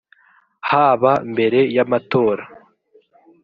[0.69, 2.43] haba mbere y amatora